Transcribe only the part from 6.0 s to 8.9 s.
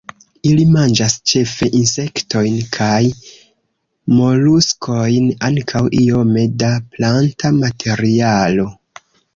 iome da planta materialo.